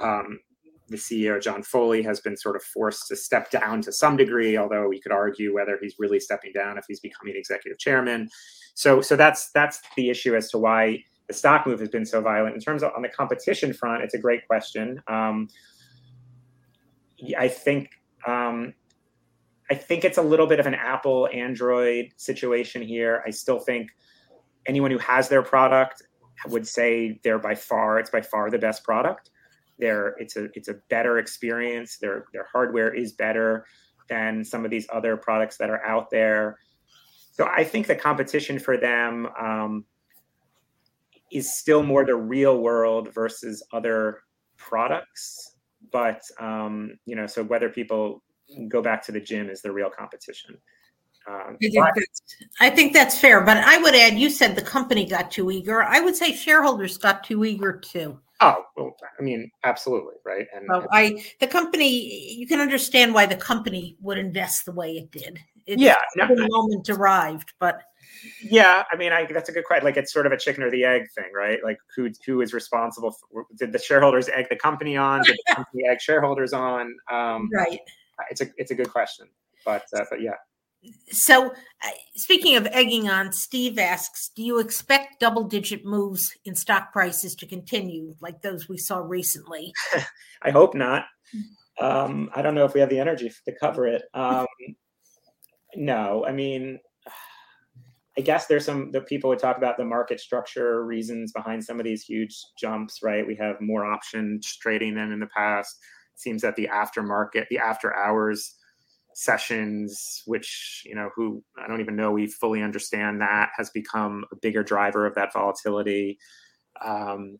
[0.00, 0.40] um,
[0.88, 4.56] the CEO John Foley has been sort of forced to step down to some degree,
[4.56, 8.28] although we could argue whether he's really stepping down if he's becoming executive chairman.
[8.74, 12.20] So, so that's that's the issue as to why the stock move has been so
[12.20, 12.54] violent.
[12.54, 15.02] In terms of on the competition front, it's a great question.
[15.08, 15.48] Um,
[17.36, 17.90] I think
[18.26, 18.74] um,
[19.70, 23.22] I think it's a little bit of an Apple Android situation here.
[23.26, 23.90] I still think
[24.66, 26.02] anyone who has their product
[26.46, 29.30] would say they're by far it's by far the best product.
[29.78, 31.98] They're, it's a it's a better experience.
[31.98, 33.66] Their their hardware is better
[34.08, 36.58] than some of these other products that are out there.
[37.32, 39.84] So I think the competition for them um,
[41.30, 44.22] is still more the real world versus other
[44.56, 45.56] products.
[45.92, 48.22] But um, you know, so whether people
[48.68, 50.58] go back to the gym is the real competition.
[51.28, 52.04] Um, I, think but,
[52.60, 53.42] I, think that's fair.
[53.42, 55.82] But I would add, you said the company got too eager.
[55.82, 58.18] I would say shareholders got too eager too.
[58.40, 60.46] Oh, well, I mean, absolutely, right.
[60.54, 64.96] And well, I the company, you can understand why the company would invest the way
[64.96, 65.40] it did.
[65.66, 67.82] It's yeah, no, the moment arrived, but
[68.40, 69.84] yeah, I mean, I that's a good question.
[69.84, 71.58] Like, it's sort of a chicken or the egg thing, right?
[71.64, 73.10] Like, who who is responsible?
[73.10, 75.22] For, did the shareholders egg the company on?
[75.24, 76.96] Did the company egg shareholders on?
[77.10, 77.80] Um, right.
[78.30, 79.28] It's a it's a good question,
[79.64, 80.34] but uh, but yeah
[81.10, 81.48] so
[81.82, 86.92] uh, speaking of egging on steve asks do you expect double digit moves in stock
[86.92, 89.72] prices to continue like those we saw recently?
[90.42, 91.04] I hope not.
[91.80, 94.02] Um, i don't know if we have the energy to cover it.
[94.14, 94.46] Um,
[95.76, 96.78] no i mean
[98.16, 101.78] i guess there's some the people would talk about the market structure reasons behind some
[101.78, 103.26] of these huge jumps right?
[103.26, 105.76] We have more options trading than in the past.
[106.14, 108.57] It seems that the aftermarket the after hours
[109.18, 114.24] sessions which you know who i don't even know we fully understand that has become
[114.30, 116.16] a bigger driver of that volatility.
[116.84, 117.38] Um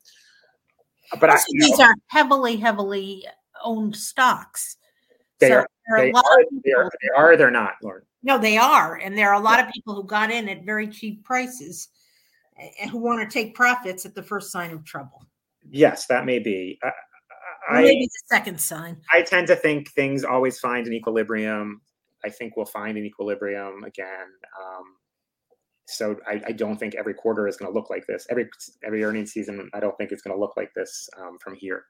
[1.20, 3.24] but I, these know, are heavily heavily
[3.62, 4.76] owned stocks.
[5.38, 6.24] They so are they are,
[6.64, 9.60] they are they are they're not lauren no they are and there are a lot
[9.60, 11.90] of people who got in at very cheap prices
[12.80, 15.24] and who want to take profits at the first sign of trouble.
[15.70, 16.80] Yes that may be
[17.68, 19.00] I, maybe the second sign.
[19.12, 21.82] I tend to think things always find an equilibrium.
[22.24, 24.26] I think we'll find an equilibrium again.
[24.60, 24.84] Um,
[25.86, 28.26] so I, I, don't think every quarter is going to look like this.
[28.30, 28.48] Every
[28.84, 31.84] every earnings season, I don't think it's going to look like this um, from here.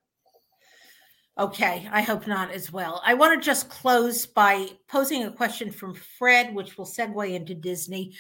[1.39, 3.01] Okay, I hope not as well.
[3.05, 7.55] I want to just close by posing a question from Fred, which will segue into
[7.55, 8.15] Disney.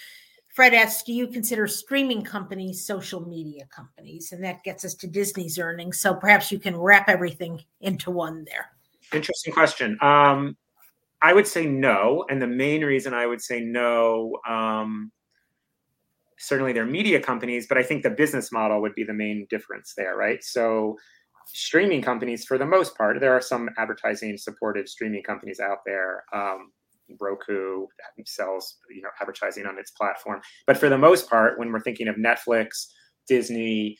[0.58, 4.32] Fred asks, do you consider streaming companies social media companies?
[4.32, 6.00] And that gets us to Disney's earnings.
[6.00, 8.66] So perhaps you can wrap everything into one there.
[9.12, 9.96] Interesting question.
[10.00, 10.56] Um,
[11.22, 12.24] I would say no.
[12.28, 15.12] And the main reason I would say no, um,
[16.40, 19.94] certainly they're media companies, but I think the business model would be the main difference
[19.96, 20.42] there, right?
[20.42, 20.96] So
[21.46, 26.24] streaming companies, for the most part, there are some advertising supported streaming companies out there.
[26.32, 26.72] Um,
[27.20, 27.86] Roku
[28.26, 30.40] sells you know advertising on its platform.
[30.66, 32.86] But for the most part, when we're thinking of Netflix,
[33.26, 33.96] Disney,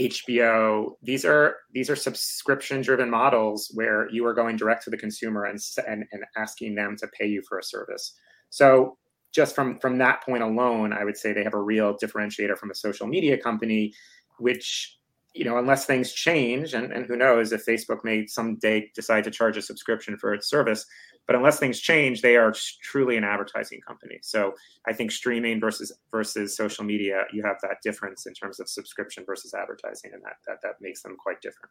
[0.00, 0.92] HBO.
[1.02, 5.44] These are these are subscription driven models where you are going direct to the consumer
[5.44, 8.14] and, and and asking them to pay you for a service.
[8.50, 8.98] So
[9.32, 12.70] just from from that point alone, I would say they have a real differentiator from
[12.70, 13.92] a social media company,
[14.38, 14.96] which
[15.34, 19.32] you know unless things change and, and who knows if facebook may someday decide to
[19.32, 20.86] charge a subscription for its service
[21.26, 22.52] but unless things change they are
[22.82, 24.52] truly an advertising company so
[24.86, 29.24] i think streaming versus versus social media you have that difference in terms of subscription
[29.26, 31.70] versus advertising and that that, that makes them quite different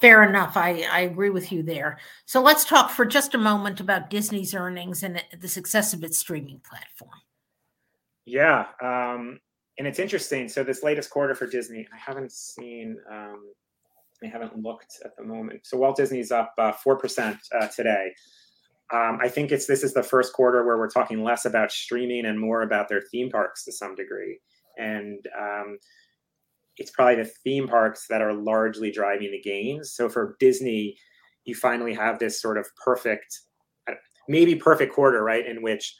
[0.00, 0.56] Fair enough.
[0.56, 1.98] I, I agree with you there.
[2.26, 6.18] So let's talk for just a moment about Disney's earnings and the success of its
[6.18, 7.18] streaming platform.
[8.26, 8.66] Yeah.
[8.82, 9.40] Um,
[9.78, 10.48] and it's interesting.
[10.48, 13.52] So this latest quarter for Disney, I haven't seen, um,
[14.22, 15.66] I haven't looked at the moment.
[15.66, 18.12] So Walt Disney's up uh, four uh, percent uh, today.
[18.92, 22.26] Um, I think it's this is the first quarter where we're talking less about streaming
[22.26, 24.38] and more about their theme parks to some degree,
[24.78, 25.78] and um,
[26.76, 29.92] it's probably the theme parks that are largely driving the gains.
[29.92, 30.96] So for Disney,
[31.44, 33.40] you finally have this sort of perfect,
[33.90, 33.94] uh,
[34.28, 35.96] maybe perfect quarter, right, in which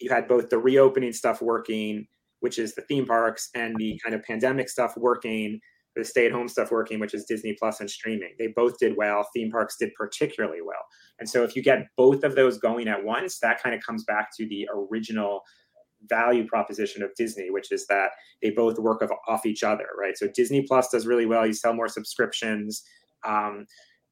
[0.00, 2.06] you had both the reopening stuff working
[2.40, 5.60] which is the theme parks, and the kind of pandemic stuff working,
[5.96, 8.34] the stay at home stuff working, which is Disney Plus and streaming.
[8.38, 9.26] They both did well.
[9.34, 10.84] Theme parks did particularly well.
[11.18, 14.04] And so if you get both of those going at once, that kind of comes
[14.04, 15.42] back to the original
[16.08, 18.10] value proposition of Disney, which is that
[18.42, 20.16] they both work off each other, right?
[20.16, 21.46] So Disney Plus does really well.
[21.46, 22.82] You sell more subscriptions.
[23.26, 23.66] Um,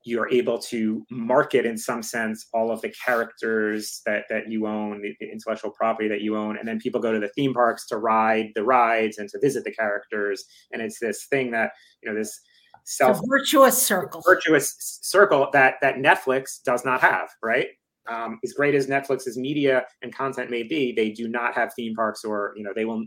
[0.04, 5.02] you're able to market in some sense all of the characters that that you own
[5.02, 7.86] the, the, intellectual property that you own and then people go to the theme parks
[7.86, 11.72] to ride the rides and to visit the characters and it's this thing that
[12.02, 12.40] you know this
[12.84, 14.22] self virtuous circle.
[14.24, 17.68] virtuous circle that that netflix does not have right?
[18.08, 21.94] Um, as great as netflix's media and content may be they do not have theme
[21.94, 23.04] parks or you know they will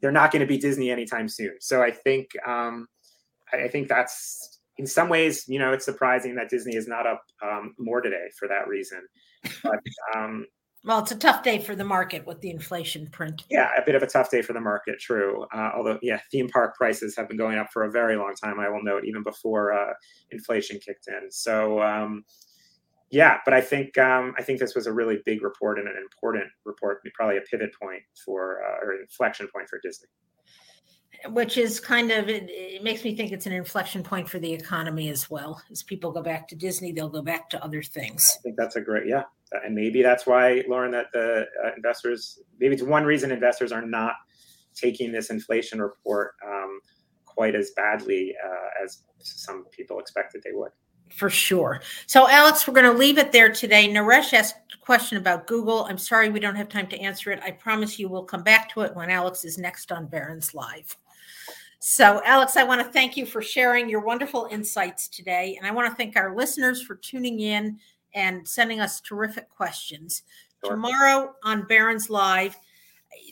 [0.00, 1.56] they're not going to be disney anytime soon.
[1.60, 2.86] So i think um,
[3.52, 7.06] I, I think that's in some ways, you know, it's surprising that Disney is not
[7.06, 9.00] up um, more today for that reason.
[9.62, 9.80] But
[10.16, 10.46] um,
[10.84, 13.44] well, it's a tough day for the market with the inflation print.
[13.48, 14.98] Yeah, a bit of a tough day for the market.
[14.98, 15.46] True.
[15.54, 18.58] Uh, although, yeah, theme park prices have been going up for a very long time.
[18.58, 19.92] I will note, even before uh,
[20.32, 21.30] inflation kicked in.
[21.30, 22.24] So, um,
[23.10, 25.96] yeah, but I think um, I think this was a really big report and an
[25.96, 30.08] important report, probably a pivot point for uh, or inflection point for Disney
[31.30, 34.52] which is kind of it, it, makes me think it's an inflection point for the
[34.52, 35.62] economy as well.
[35.70, 38.24] As people go back to Disney, they'll go back to other things.
[38.38, 39.24] I think that's a great yeah,
[39.64, 43.86] and maybe that's why Lauren that the uh, investors maybe it's one reason investors are
[43.86, 44.14] not
[44.74, 46.80] taking this inflation report um,
[47.26, 50.70] quite as badly uh, as some people expected they would.
[51.10, 51.82] For sure.
[52.06, 53.86] So, Alex, we're going to leave it there today.
[53.88, 55.84] Naresh asked a question about Google.
[55.84, 57.40] I'm sorry we don't have time to answer it.
[57.44, 60.96] I promise you we'll come back to it when Alex is next on Barron's Live.
[61.84, 65.56] So, Alex, I want to thank you for sharing your wonderful insights today.
[65.58, 67.80] And I want to thank our listeners for tuning in
[68.14, 70.22] and sending us terrific questions.
[70.64, 70.76] Sure.
[70.76, 72.56] Tomorrow on Barron's Live,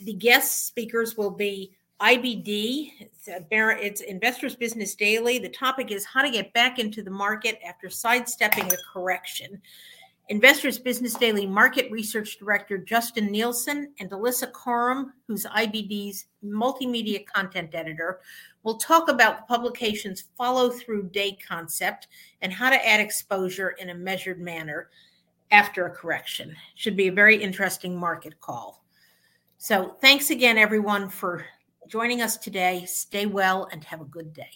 [0.02, 5.38] the guest speakers will be IBD, it's, it's Investors Business Daily.
[5.38, 9.62] The topic is how to get back into the market after sidestepping a correction.
[10.30, 17.74] Investors Business Daily Market Research Director Justin Nielsen and Alissa Coram, who's IBD's multimedia content
[17.74, 18.20] editor,
[18.62, 22.06] will talk about the publication's follow through day concept
[22.42, 24.90] and how to add exposure in a measured manner
[25.50, 26.54] after a correction.
[26.76, 28.84] Should be a very interesting market call.
[29.58, 31.44] So, thanks again, everyone, for
[31.88, 32.84] joining us today.
[32.86, 34.52] Stay well and have a good day.